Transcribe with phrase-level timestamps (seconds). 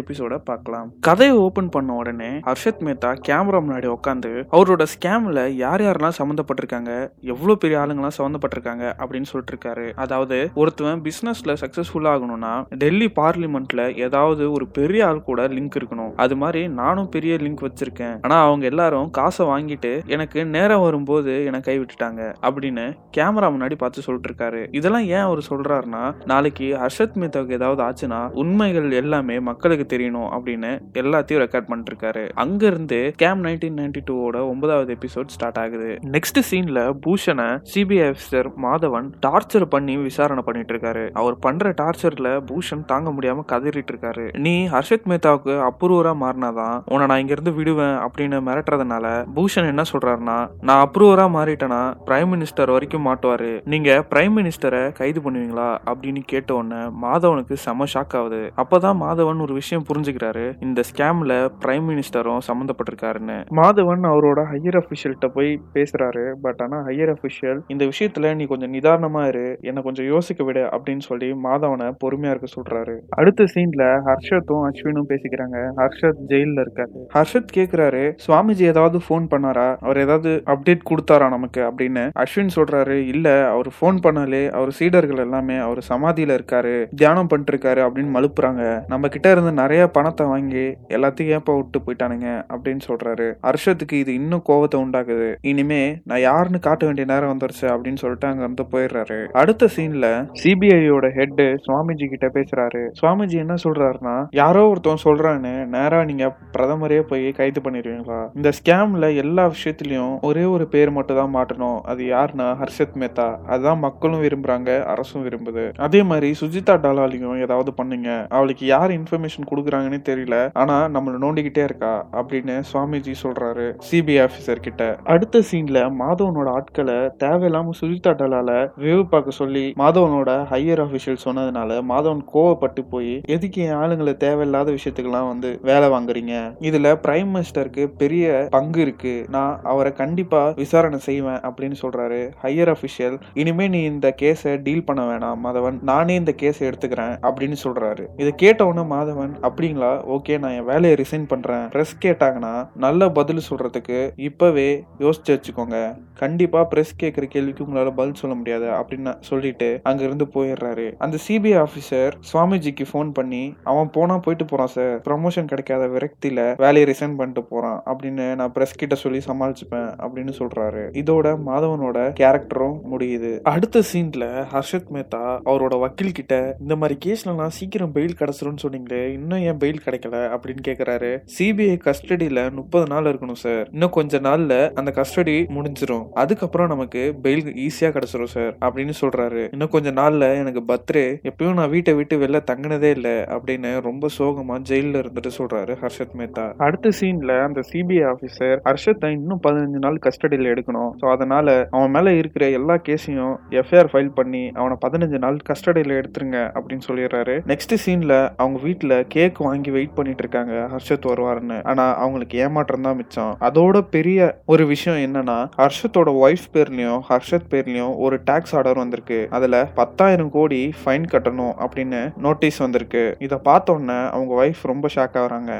[0.00, 0.92] எபிசோட பார்க்கலாம்.
[1.00, 7.58] கதையை ஓபன் பண்ண உடனே ஹர்ஷத் மேத்தா கேமரா முன்னாடி உட்காந்து அவரோட ஸ்கேம்ல யார் யாரெல்லாம் சம்மந்தப்பட்டிருக்காங்க எவ்வளவு
[7.58, 9.86] பெரிய ஆளுங்கெல்லாம் சம்மந்தப்பட்டிருக்காங்க அப்படின்னு சொல்லிட்டு இருக்காரு.
[9.94, 16.12] அதாவது ஒருத்தவன் பிசினஸ்ல சக்சஸ்ஃபுல் ஆகணும்னா டெல்லி பார்லிமெண்ட்ல ஏதாவது ஒரு பெரிய ஆள் கூட லிங்க் இருக்கணும்.
[16.16, 18.16] அது மாதிரி நானும் பெரிய லிங்க் வச்சிருக்கேன்.
[18.22, 22.86] ஆனா அவங்க எல்லாரும் காசை வாங்கிட்டு எனக்கு நேரம் வரும்போது என்னை கை விட்டுட்டாங்க அப்படின்னு
[23.16, 24.60] கேமரா முன்னாடி பார்த்து சொல்லிட்டு இருக்காரு.
[24.70, 31.42] இதெல்லாம் ஏன் அவர் சொல்றாருன்னா நாளைக்கு ஹர்ஷத் மேத்தாவுக்கு ஏதாவது ஆச்சுன்னா உண்மைகள் எல்லாமே மக்களுக்கு தெரியணும் அப்படின்னு எல்லாத்தையும்
[31.44, 35.98] ரெக்கார்ட் பண்ணிருக்காரு அங்கிருந்து அங்க இருந்து கேம் நைன்டீன் நைன்டி டூவோட ஒன்பதாவது எபிசோட் ஸ்டார்ட் ஆகுது.
[36.06, 42.84] நெக்ஸ்ட் சீன்ல பூஷனை சிபிஐ ஆஃபீஸர் மாதவன் டார்ச்சர் பண்ணி விசாரணை பண்ணிட்டு இருக்காரு அவர் பண்ற டார்ச்சர்ல பூஷன்
[42.84, 48.40] தாங்க முடியாம கதறிட்டு இருக்காரு நீ ஹர்ஷத் மேத்தாவுக்கு அப்ரூவரா மாறினாதான் உன்னை நான் இங்க இருந்து விடுவேன் அப்படின்னு
[48.48, 53.60] மிரட்டுறதுனால பூஷன் என்ன சொல்றாருன்னா நான் அப்ரூவரா மாறிட்டேனா பிரைம் மினிஸ்டர் வரைக்கும் மாட்டுவாரு.
[53.64, 55.78] நீங்க பிரைம் மினிஸ்டரை கைது பண்ணுவீங்களா?
[55.84, 58.52] அப்படின்னு கேட்ட உடனே மாதவனுக்கு செம ஷாக் ஆகுது.
[58.56, 60.54] அப்பதான் மாதவன் ஒரு விஷயம் புரிஞ்சுக்கிறாரு.
[60.60, 63.46] இந்த ஸ்கேம்ல பிரைம் மினிஸ்டரும் சம்மந்தப்பட்டிருக்காருன்னு.
[63.50, 66.32] மாதவன் அவரோட ஹையர் அபிஷியல்கிட்ட போய் பேசுறாரு.
[66.42, 69.58] பட் ஆனா ஹையர் அபிஷியல் இந்த விஷயத்துல நீ கொஞ்சம் நிதானமா இரு.
[69.60, 72.98] என்ன கொஞ்சம் யோசிக்க விடு அப்படின்னு சொல்லி மாதவனை பொறுமையா இருக்க சொல்றாரு.
[73.08, 75.68] அடுத்த சீன்ல ஹர்ஷத்தும் அஸ்வினும் பேசிக்கிறாங்க.
[75.76, 77.06] ஹர்ஷத் ஜெயில இருக்காரு.
[77.14, 79.76] ஹர்ஷத் கேக்குறாரு சுவாமிஜி ஏதாவது ஃபோன் பண்ணாரா?
[79.76, 81.60] அவர் ஏதாவது அப்டேட் கொடுத்தாரா நமக்கு?
[81.60, 87.56] அப்படின்னு அஸ்வின் சொல்றாரு இல்ல அவர் ஃபோன் பண்ணாலே அவர் சீடர்கள் எல்லாமே அவர் சமாதியில இருக்காரு தியானம் பண்ணிட்டு
[87.56, 90.64] இருக்காரு அப்படின்னு மழுப்புறாங்க நம்ம கிட்ட இருந்த நிறைய பணத்தை வாங்கி
[90.96, 93.26] எல்லாத்தையும் ஏப்ப விட்டு போயிட்டானுங்க அப்படின்னு சொல்றாரு.
[93.46, 95.28] ஹர்ஷத்துக்கு இது இன்னும் கோவத்தை உண்டாக்குது.
[95.52, 99.18] இனிமே நான் யாருன்னு காட்ட வேண்டிய நேரம் வந்துருச்சு அப்படின்னு சொல்லிட்டு அங்க இருந்து போயிடுறாரு.
[99.42, 100.06] அடுத்த சீன்ல
[100.42, 102.82] சிபிஐயோட ஹெட் சுவாமிஜி கிட்ட பேசுறாரு.
[103.00, 108.20] சுவாமிஜி என்ன சொல்றாருன்னா யாரோ ஒருத்தன் சொல்றான்னு நேரா நீங்க பிரதமரே போய் கைது பண்ணிடுவீங்களா?
[108.34, 111.78] இந்த ஸ்கேம்ல எல்லா விஷயத்திலயும் ஒரே ஒரு பேர் மட்டும் தான் மாட்டணும்.
[111.92, 113.28] அது யாருன்னா ஹர்ஷத் மேத்தா.
[113.52, 115.64] அதுதான் மக்களும் விரும்புறாங்க அரசும் விரும்புது.
[115.86, 118.10] அதே மாதிரி சுஜிதா டாலாலையும் ஏதாவது பண்ணுங்க.
[118.38, 120.50] அவளுக்கு யார் இன்ஃபர்மேஷன் கொடுக்குறாங்கன்னு தெரியல.
[120.52, 122.06] ஆனா நம்மள நோண்டிக்கிட்டே இருக்கா?
[122.12, 124.96] அப்படின்னு சுவாமிஜி சொல்றாரு சிபிஐ ஆபீசர் கிட்ட.
[125.04, 132.20] அடுத்த சீன்ல மாதவனோட ஆட்களை தேவையில்லாம சுஜிதா டாலால வேவு பார்க்க சொல்லி மாதவனோட ஹையர் ஆபிஷியல் சொன்னதுனால மாதவன்
[132.34, 136.34] கோவப்பட்டு போய் எதுக்கு என் ஆளுங்களை தேவையில்லாத விஷயத்துக்கெல்லாம் வந்து வேலை வாங்குறீங்க?
[136.60, 139.26] இதுல பிரைம் மினிஸ்டருக்கு பெரிய பங்கு இருக்கு.
[139.30, 145.02] நான் அவரை கண்டிப்பா விசாரணை செய்வேன் அப்படின்னு சொல்றாரு ஹையர் அபிஷியல் இனிமே நீ இந்த கேஸை டீல் பண்ண
[145.02, 145.82] வேணாம் மாதவன்.
[145.82, 148.06] நானே இந்த கேஸை எடுத்துக்கிறேன் அப்படின்னு சொல்றாரு.
[148.16, 149.90] இதை கேட்ட மாதவன் அப்படிங்களா?
[150.16, 154.68] ஓகே நான் என் வேலையை ரிசைன் பண்ணுறேன் ப்ரெஸ் கேட்டாங்கன்னா நல்ல பதில் சொல்கிறதுக்கு இப்போவே
[154.98, 155.76] யோசிச்சு வச்சுக்கோங்க.
[156.14, 160.86] கண்டிப்பாக ப்ரெஸ் கேட்குற கேள்விக்கு உங்களால் பதில் சொல்ல முடியாது அப்படின்னு சொல்லிட்டு அங்கேருந்து போயிடுறாரு.
[160.98, 166.86] அந்த சிபிஐ ஆஃபீஸர் சுவாமிஜிக்கு ஃபோன் பண்ணி அவன் போனால் போயிட்டு போகிறான் சார் ப்ரமோஷன் கிடைக்காத விரக்தியில் வேலையை
[166.90, 173.40] ரிசைன் பண்ணிட்டு போகிறான் அப்படின்னு நான் ப்ரெஸ் கிட்ட சொல்லி சமாளிச்சுப்பேன் அப்படின்னு சொல்கிறாரு இதோட மாதவனோட கேரக்டரும் முடியுது.
[173.42, 179.46] அடுத்த சீனில் ஹர்ஷத் மேத்தா அவரோட வக்கீல் கிட்ட இந்த மாதிரி கேஸ்லலாம் சீக்கிரம் பெயில் கிடச்சிரும்னு சொன்னீங்களே இன்னும்
[179.48, 181.08] ஏன் பெயில் கிடைக்கல அப்படின்னு கேக்குறாரு.
[181.32, 186.04] சிபிஐ கஸ்டடியில முப்பது நாள் இருக்கணும் சார் இன்னும் கொஞ்ச நாள்ல அந்த கஸ்டடி முடிஞ்சிரும்.
[186.22, 189.42] அதுக்கப்புறம் நமக்கு பெயில் ஈஸியா கிடைச்சிரும் சார் அப்படின்னு சொல்றாரு.
[189.54, 194.56] இன்னும் கொஞ்ச நாள்ல எனக்கு பர்த்டே எப்பயும் நான் வீட்டை விட்டு வெளில தங்கினதே இல்லை அப்படின்னு ரொம்ப சோகமா
[194.70, 196.46] ஜெயில இருந்துட்டு சொல்றாரு ஹர்ஷத் மேத்தா.
[196.68, 200.90] அடுத்த சீன்ல அந்த சிபிஐ ஆபீசர் ஹர்ஷத்தை இன்னும் பதினஞ்சு நாள் கஸ்டடியில எடுக்கணும்.
[201.02, 206.40] ஸோ அதனால அவன் மேல இருக்கிற எல்லா கேஸையும் எஃப்ஐஆர் ஃபைல் பண்ணி அவனை பதினஞ்சு நாள் கஸ்டடியில எடுத்துருங்க
[206.56, 207.36] அப்படின்னு சொல்லிடுறாரு.
[207.52, 211.58] நெக்ஸ்ட் சீன்ல அவங்க வீட்டுல கேக் வாங்கி வெயிட் பண்ணிட்டு இருக்காங்க ஹர்ஷத் வருவாருன்னு.
[211.64, 213.36] ஆனா அவங்களுக்கு ஏமாற்றம் தான் மிச்சம்.
[213.40, 219.20] அதோட பெரிய ஒரு விஷயம் என்னன்னா ஹர்ஷத்தோட ஒய்ஃப் பேர்லயும் ஹர்ஷத் பேர்லயும் ஒரு டாக்ஸ் ஆர்டர் வந்திருக்கு.
[219.30, 223.16] அதுல பத்தாயிரம் கோடி ஃபைன் கட்டணும் அப்படின்னு நோட்டீஸ் வந்திருக்கு.
[223.18, 225.52] இதை பார்த்த உடனே அவங்க ஒய்ஃப் ரொம்ப ஷாக் ஆகுறாங்க.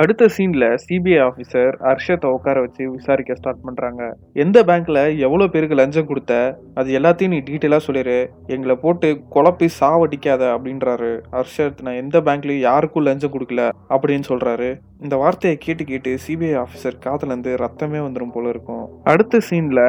[0.00, 4.02] அடுத்த சீன்ல சிபிஐ ஆஃபீஸர் ஹர்ஷத்தை உட்கார வச்சு விசாரிக்க ஸ்டார்ட் பண்றாங்க.
[4.44, 6.34] எந்த பேங்க்ல எவ்வளவு பேருக்கு லஞ்சம் கொடுத்த
[6.74, 11.10] அது எல்லாத்தையும் நீ டீட்டெயிலா சொல்லிடு எங்களை போட்டு குழப்பி சாவடிக்காத அப்படின்றாரு.
[11.32, 13.64] ஹர்ஷத் நான் எந்த பேங்க்லயும் யாருக்கும் லஞ்சம் கொடுக்கல
[13.96, 14.70] அப்படின்னு சொல்றாரு.
[15.02, 19.02] இந்த வார்த்தையை கேட்டு கேட்டு சிபிஐ ஆஃபீஸர் காதலேருந்து ரத்தமே வந்துடும் போல இருக்கும்.
[19.04, 19.84] அடுத்த சீனில்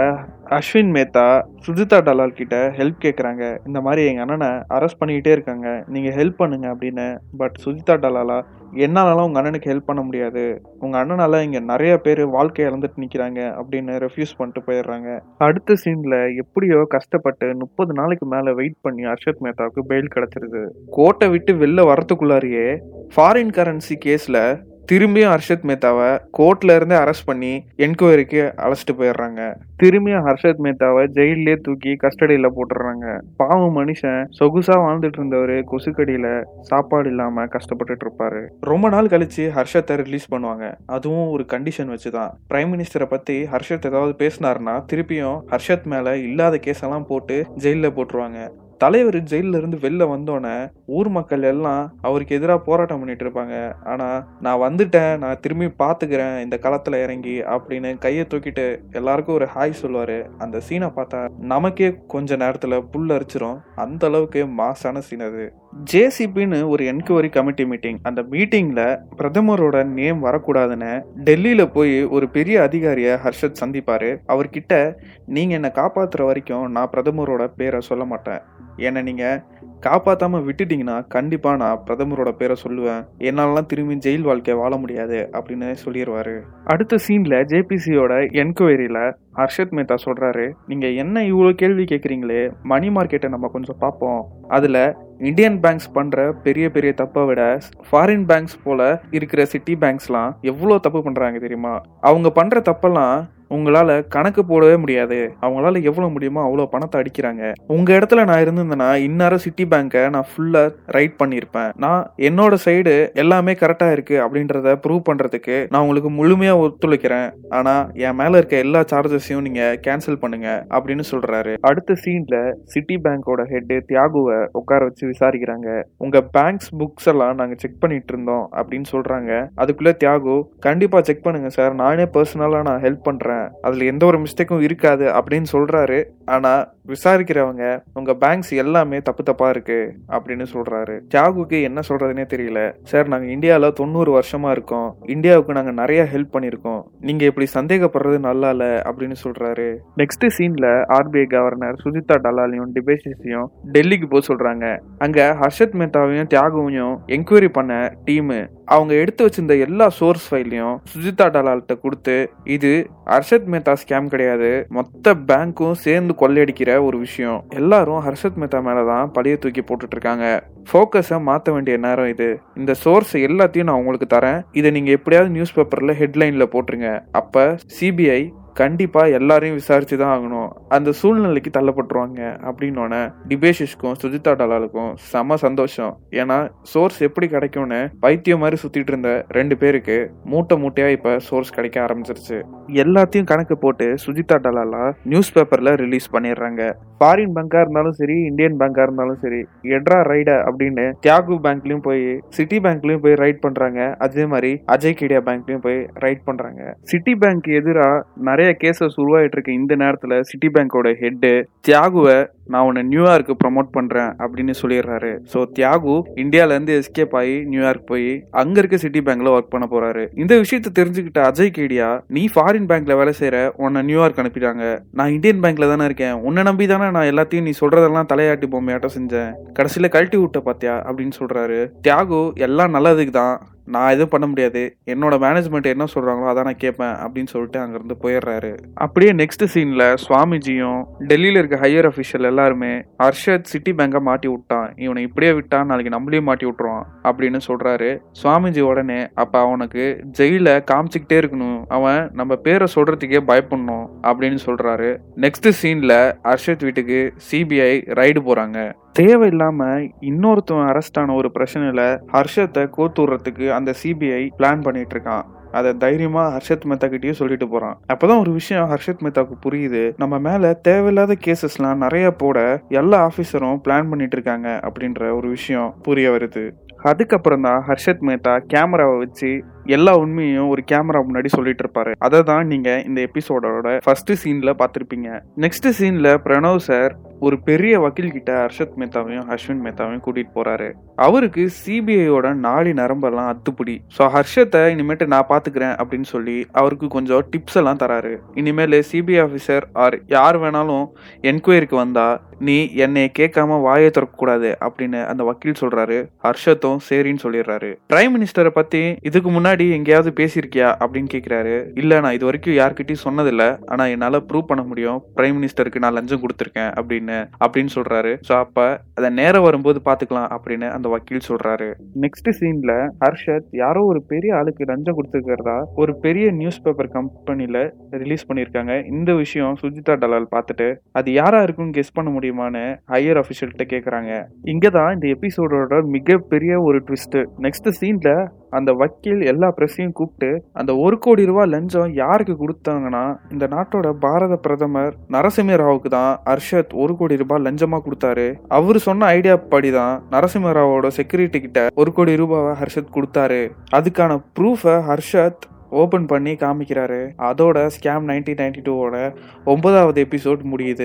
[0.58, 1.26] அஸ்வின் மேத்தா
[1.66, 5.84] சுஜிதா டலால் கிட்ட ஹெல்ப் கேட்குறாங்க இந்த மாதிரி எங்கள் அண்ணனை அரெஸ்ட் பண்ணிக்கிட்டே இருக்காங்க.
[5.88, 7.18] நீங்கள் ஹெல்ப் பண்ணுங்க அப்படின்னு.
[7.38, 8.40] பட் சுஜிதா டலாலா
[8.86, 10.62] என்னாலலாம் உங்கள் அண்ணனுக்கு ஹெல்ப் பண்ண முடியாது.
[10.80, 15.20] உங்கள் அண்ணனால இங்கே நிறைய பேர் வாழ்க்கை இழந்துட்டு நிற்கிறாங்க அப்படின்னு ரெஃப்யூஸ் பண்ணிட்டு போயிடுறாங்க.
[15.38, 20.64] அடுத்த சீனில் எப்படியோ கஷ்டப்பட்டு முப்பது நாளைக்கு மேலே வெயிட் பண்ணி அர்ஷத் மேத்தாவுக்கு பெயில் கிடச்சிருது.
[20.90, 22.68] கோட்டை விட்டு வெளில வரத்துக்குள்ளாரியே
[23.16, 24.44] ஃபாரின் கரன்சி கேஸில்
[24.92, 29.56] திரும்பியும் ஹர்ஷத் மேத்தாவை கோர்ட்ல இருந்து அரெஸ்ட் பண்ணி என்கொயரிக்கு அழைச்சிட்டு போயிடுறாங்க.
[29.84, 33.22] திரும்பியும் ஹர்ஷத் மேத்தாவை ஜெயிலே தூக்கி கஸ்டடியில போட்டுடுறாங்க.
[33.38, 38.48] பாவம் மனுஷன் சொகுசா வாழ்ந்துட்டு இருந்தவரு கொசுக்கடியில சாப்பாடு இல்லாம கஷ்டப்பட்டுட்டு இருப்பாரு.
[38.62, 40.74] ரொம்ப நாள் கழிச்சு ஹர்ஷத்தை ரிலீஸ் பண்ணுவாங்க.
[40.86, 42.30] அதுவும் ஒரு கண்டிஷன் வச்சுதான்.
[42.54, 48.52] பிரைம் மினிஸ்டரை பத்தி ஹர்ஷத் ஏதாவது பேசினாருன்னா திருப்பியும் ஹர்ஷத் மேல இல்லாத கேஸ் எல்லாம் போட்டு ஜெயில போட்டுருவாங்க.
[48.84, 50.56] தலைவர் ஜெயிலில் இருந்து வெளில வந்தோடனே
[50.98, 53.56] ஊர் மக்கள் எல்லாம் அவருக்கு எதிராக போராட்டம் பண்ணிட்டு இருப்பாங்க.
[53.92, 59.80] ஆனால் நான் வந்துட்டேன் நான் திரும்பி பார்த்துக்கிறேன் இந்த களத்தில் இறங்கி அப்படின்னு கையை தூக்கிட்டு எல்லாருக்கும் ஒரு ஹாய்
[59.84, 60.18] சொல்லுவார்.
[60.38, 61.22] அந்த சீனை பார்த்தா
[61.54, 63.60] நமக்கே கொஞ்ச நேரத்தில் புல் அரிச்சிரும்.
[63.86, 65.46] அந்த அளவுக்கு மாசான சீன் அது.
[65.92, 73.14] ஜேசிபின்னு ஒரு என்கொயரி கமிட்டி மீட்டிங் அந்த மீட்டிங்கில் பிரதமரோட நேம் வரக்கூடாதுன்னு டெல்லியில் போய் ஒரு பெரிய அதிகாரியை
[73.14, 74.18] ஹர்ஷத் சந்திப்பார்.
[74.28, 74.94] அவர்கிட்ட
[75.26, 78.42] நீங்கள் என்னை காப்பாற்றுற வரைக்கும் நான் பிரதமரோட பேரை சொல்ல மாட்டேன்.
[78.78, 79.44] என்னை நீங்கள்
[79.86, 83.06] காப்பாத்தாம விட்டுட்டீங்கன்னா கண்டிப்பா நான் பிரதமரோட பேரை சொல்லுவேன்.
[83.20, 86.36] என்னாலலாம் திரும்பி ஜெயில் வாழ்க்கை வாழ முடியாது அப்படின்னு சொல்லிடுவாரு
[86.66, 89.00] அடுத்த சீன்ல ஜேபிசியோட என்கொயரியில
[89.36, 92.54] ஹர்ஷத் மேத்தா சொல்றாரு நீங்க என்ன இவ்வளவு கேள்வி கேக்குறீங்களே?
[92.64, 94.28] மணி மார்க்கெட்டை நம்ம கொஞ்சம் பார்ப்போம்.
[94.48, 97.58] அதுல இந்தியன் பேங்க்ஸ் பண்ற பெரிய பெரிய தப்பை விட
[97.92, 101.82] ஃபாரின் பேங்க்ஸ் போல இருக்கிற சிட்டி பேங்க்ஸ்லாம் எவ்வளோ தப்பு பண்றாங்க தெரியுமா?
[102.02, 105.20] அவங்க பண்ற தப்பெல்லாம் உங்களால கணக்கு போடவே முடியாது.
[105.42, 107.44] அவங்களால எவ்வளவு முடியுமோ அவ்வளவு பணத்தை அடிக்கிறாங்க.
[107.76, 110.64] உங்க இடத்துல நான் இருந்திருந்தேன்னா இந்நேரம் சிட்டி பேங்கை நான் ஃபுல்லா
[110.98, 111.70] ரைட் பண்ணியிருப்பேன்.
[111.86, 117.30] நான் என்னோட சைடு எல்லாமே கரெக்டா இருக்கு அப்படின்றத ப்ரூவ் பண்றதுக்கு நான் உங்களுக்கு முழுமையா ஒத்துழைக்கிறேன்.
[117.50, 117.74] ஆனா
[118.08, 121.54] என் மேல இருக்க எல்லா சார்ஜஸையும் நீங்க கேன்சல் பண்ணுங்க அப்படின்னு சொல்றாரு.
[121.62, 122.38] அடுத்த சீன்ல
[122.74, 125.70] சிட்டி பேங்கோட ஹெட் தியாகுவை உட்கார வச்சு விசாரிக்கிறாங்க.
[125.98, 129.32] உங்க பேங்க்ஸ் புக்ஸ் எல்லாம் நாங்க செக் பண்ணிட்டு இருந்தோம் அப்படின்னு சொல்றாங்க.
[129.62, 131.74] அதுக்குள்ள தியாகு கண்டிப்பா செக் பண்ணுங்க சார்.
[131.84, 133.41] நானே பர்சனலா நான் ஹெல்ப் பண்றேன்.
[133.62, 139.94] அதில் எந்த ஒரு மிஸ்டேக்கும் இருக்காது அப்படின்னு சொல்கிறாரு ஆனால் விசாரிக்கிறவங்க உங்க பேங்க்ஸ் எல்லாமே தப்பு தப்பா இருக்கு
[140.10, 141.00] அப்படின்னு சொல்றாரு.
[141.16, 142.76] தியாகுக்கு என்ன சொல்றதுனே தெரியல.
[142.84, 144.96] சார் நாங்க இந்தியால தொண்ணூறு வருஷமா இருக்கோம்.
[145.08, 149.78] இந்தியாவுக்கு நாங்க நிறைய ஹெல்ப் பண்ணிருக்கோம் நீங்க இப்படி சந்தேகப்படுறது நல்லா இல்ல அப்படின்னு சொல்றாரு.
[149.98, 154.80] நெக்ஸ்ட் சீன்ல ஆர்பிஐ கவர்னர் சுஜிதா டலாலையும் டிபேசிஸையும் டெல்லிக்கு போக சொல்றாங்க.
[154.98, 158.30] அங்க ஹர்ஷத் மேத்தாவையும் தியாகுவையும் என்கொயரி பண்ண டீம்
[158.66, 164.66] அவங்க எடுத்து வச்சிருந்த எல்லா சோர்ஸ் ஃபைலையும் சுஜிதா டலால்கிட்ட கொடுத்து இது ஹர்ஷத் மேத்தா ஸ்கேம் கிடையாது.
[164.70, 167.44] மொத்த பேங்க்கும் சேர்ந்து கொள்ளையடிக்கிற ஒரு விஷயம்.
[167.50, 170.44] எல்லாரும் ஹர்ஷத் மேத்தா மேலதான் பழைய தூக்கி போட்டுட்டு இருக்காங்க
[170.74, 172.42] ஃபோக்கஸை மாற்ற வேண்டிய நேரம் இது.
[172.56, 174.42] இந்த சோர்ஸ் எல்லாத்தையும் நான் உங்களுக்கு தரேன்.
[174.52, 177.00] இதை நீங்க எப்படியாவது நியூஸ் பேப்பர்ல ஹெட்லைன்ல போட்டுருங்க.
[177.12, 180.50] அப்ப சிபிஐ கண்டிப்பா எல்லாரையும் விசாரிச்சு தான் ஆகணும்.
[180.76, 182.94] அந்த சூழ்நிலைக்கு தள்ளப்பட்டுருவாங்க அப்படின்னோட
[183.30, 185.94] டிபேஷிஷ்க்கும் சுஜிதா டலாலுக்கும் செம சந்தோஷம்.
[186.22, 186.38] ஏன்னா
[186.72, 189.98] சோர்ஸ் எப்படி கிடைக்கும்னு பைத்தியம் மாதிரி சுத்திட்டு இருந்த ரெண்டு பேருக்கு
[190.34, 192.40] மூட்டை மூட்டையா இப்ப சோர்ஸ் கிடைக்க ஆரம்பிச்சிருச்சு.
[192.84, 194.84] எல்லாத்தையும் கணக்கு போட்டு சுஜிதா டலாலா
[195.14, 196.62] நியூஸ் பேப்பர்ல ரிலீஸ் பண்ணிடுறாங்க.
[197.00, 199.42] ஃபாரின் பேங்கா இருந்தாலும் சரி இந்தியன் பேங்கா இருந்தாலும் சரி
[199.76, 202.04] எட்ரா ரைட அப்படின்னு தியாகு பேங்க்லயும் போய்
[202.38, 203.80] சிட்டி பேங்க்லயும் போய் ரைட் பண்றாங்க.
[204.06, 206.62] அதே மாதிரி அஜய் கேடியா பேங்க்லயும் போய் ரைட் பண்றாங்க.
[206.92, 212.82] சிட்டி பேங்க் எதிராக நிறைய கேசஸ் உருவாயிட்டு இருக்கு இந்த நேரத்துல சிட்டி பேங்கோட ஹெட்டு தியாகுவை நான் உன்னை
[212.90, 215.12] நியூயார்க்கு ப்ரமோட் பண்றேன் அப்படின்னு சொல்லிடுறாரு.
[215.34, 220.08] ஸோ தியாகு இந்தியால இருந்து எஸ்கேப் ஆகி நியூயார்க் போய் அங்க இருக்க சிட்டி பேங்க்ல ஒர்க் பண்ண போறாரு.
[220.16, 224.80] இந்த விஷயத்தை தெரிஞ்சுக்கிட்ட அஜய் கேடியா நீ ஃபாரின் பேங்க்ல வேலை செய்யற உன்னை நியூயார்க் அனுப்பிட்டாங்க.
[224.92, 226.14] நான் இந்தியன் பேங்க்ல தானே இருக்கேன்.
[226.14, 229.32] உன்னை நம்பி தானே நான் எல்லாத்தையும் நீ சொல்றதெல்லாம் தலையாட்டி பொம்மையாட்டம் செஞ்சேன்.
[229.60, 230.84] கடைசியில கழட்டி விட்ட பாத்தியா?
[230.90, 231.72] அப்படின்னு சொல்றாரு.
[231.88, 234.78] தியாகு எல்லாம் நல்லதுக்கு தான் நான் எதுவும் பண்ண முடியாது.
[234.86, 238.58] என்னோட மேனேஜ்மெண்ட் என்ன சொல்றாங்களோ அதான் நான் கேட்பேன் அப்படின்னு சொல்லிட்டு அங்கிருந்து போயிடுறாரு.
[238.74, 244.74] அப்படியே நெக்ஸ்ட் சீன்ல சுவாமிஜியும் டெல்லியில இருக்க ஹையர் அஃபிஷியல் எல்லாருமே ஹர்ஷத் சிட்டி பேங்கை மாட்டி விட்டான்.
[244.76, 248.00] இவனை இப்படியே விட்டான் நாளைக்கு நம்மளையும் மாட்டி விட்டுருவான் அப்படின்னு சொல்றாரு.
[248.24, 251.64] சுவாமிஜி உடனே அப்ப அவனுக்கு ஜெயில காமிச்சுக்கிட்டே இருக்கணும்.
[251.68, 253.88] அவன் நம்ம பேரை சொல்றதுக்கே பயப்படணும்.
[254.04, 254.98] அப்படின்னு சொல்றாரு.
[255.16, 258.74] நெக்ஸ்ட் சீன்ல ஹர்ஷத் வீட்டுக்கு சிபிஐ ரைடு போறாங்க.
[259.00, 261.82] தேவையில்லாம இன்னொருத்தவன் அரெஸ்ட் ஆன ஒரு பிரச்சனையில
[262.14, 265.22] ஹர்ஷத்தை கோத்துறதுக்கு அந்த சிபிஐ பிளான் பண்ணிட்டு இருக்கான்.
[265.52, 267.78] அதை தைரியமா ஹர்ஷத் மேத்தா கிட்டயே சொல்லிட்டு போறான்.
[267.94, 269.94] அப்பதான் ஒரு விஷயம் ஹர்ஷத் மேத்தாக்கு புரியுது.
[269.98, 276.10] நம்ம மேல தேவையில்லாத கேசஸ்லாம் நிறைய போட எல்லா ஆபீசரும் பிளான் பண்ணிட்டு இருக்காங்க அப்படின்ற ஒரு விஷயம் புரிய
[276.10, 276.52] வருது.
[276.82, 281.92] அதுக்கப்புறம் தான் ஹர்ஷத் மேத்தா கேமராவை வச்சு எல்லா உண்மையும் ஒரு கேமரா முன்னாடி சொல்லிட்டு இருப்பாரு.
[282.00, 288.16] அதை தான் நீங்க இந்த எபிசோடோட ஃபர்ஸ்ட் சீன்ல பாத்திருப்பீங்க நெக்ஸ்ட் சீன்ல பிரணவ் சார் ஒரு பெரிய வக்கீல்
[288.16, 290.70] கிட்ட ஹர்ஷத் மேத்தாவையும் அஸ்வின் மேத்தாவையும் கூட்டிட்டு போறாரு.
[291.08, 293.76] அவருக்கு சிபிஐயோட நாளி நரம்பெல்லாம் அத்துப்பிடி.
[293.98, 298.14] ஸோ ஹர்ஷத்தை இனிமேட்டு நான் பாத்துக்கிறேன் அப்படின்னு சொல்லி அவருக்கு கொஞ்சம் டிப்ஸ் எல்லாம் தராரு.
[298.34, 300.86] இனிமேல் சிபிஐ ஆஃபீஸர் ஆர் யார் வேணாலும்
[301.32, 302.08] என்கொயரிக்கு வந்தா
[302.48, 305.98] நீ என்னை கேட்காம வாயை திறக்கக்கூடாது அப்படின்னு அந்த வக்கீல் சொல்றாரு.
[306.24, 307.70] ஹர்ஷத்தும் சரின்னு சொல்லிடுறாரு.
[307.94, 310.70] பிரைம் மினிஸ்டரை பத்தி இதுக்கு முன்னாடி எங்கேயாவது பேசியிருக்கியா?
[310.84, 313.50] அப்படின்னு கேட்கிறாரு இல்ல நான் இது வரைக்கும் யார்கிட்டயும் சொன்னதில்லை.
[313.66, 315.00] ஆனா என்னால ப்ரூவ் பண்ண முடியும்.
[315.16, 317.11] பிரைம் மினிஸ்டருக்கு நான் லஞ்சம் கொடுத்துருக்கேன் அப்படின்னு
[317.44, 318.12] அப்படின்னு சொல்றாரு.
[318.28, 318.58] ஸோ அப்ப
[318.98, 321.70] அதை நேரம் வரும்போது பாத்துக்கலாம் அப்படின்னு அந்த வக்கீல் சொல்றாரு.
[322.06, 327.58] நெக்ஸ்ட் சீன்ல ஹர்ஷத் யாரோ ஒரு பெரிய ஆளுக்கு லஞ்சம் கொடுத்துருக்கிறதா ஒரு பெரிய நியூஸ் பேப்பர் கம்பெனில
[328.04, 328.74] ரிலீஸ் பண்ணியிருக்காங்க.
[328.94, 330.68] இந்த விஷயம் சுஜிதா டலால் பார்த்துட்டு
[331.00, 334.12] அது யாரா இருக்குன்னு கெஸ் பண்ண முடியுமான்னு ஹையர் அஃபிஷியல்கிட்ட கேட்குறாங்க
[334.54, 338.12] இங்கே தான் இந்த எபிசோடோட மிகப்பெரிய ஒரு ட்விஸ்ட் நெக்ஸ்ட் சீன்ல
[338.58, 343.04] அந்த வக்கீல் எல்லா பிரஸையும் கூப்பிட்டு அந்த ஒரு கோடி ரூபாய் லஞ்சம் யாருக்கு கொடுத்தாங்கன்னா
[343.34, 348.28] இந்த நாட்டோட பாரத பிரதமர் நரசிம்ம ராவுக்கு தான் ஹர்ஷத் ஒரு கோடி ரூபாய் லஞ்சமா கொடுத்தாரு.
[348.48, 353.42] அவரு சொன்ன ஐடியா படிதான் நரசிம்ம ராவோட செக்யூரிட்டி கிட்ட ஒரு கோடி ரூபாவை ஹர்ஷத் கொடுத்தாரு.
[353.76, 357.02] அதுக்கான ப்ரூஃபை ஹர்ஷத் ஓபன் பண்ணி காமிக்கிறாரு.
[357.18, 359.16] அதோட ஸ்கேம் நைன்டீன் நைன்டி டூவோட
[359.46, 360.80] ஒன்பதாவது எபிசோட் முடியுது.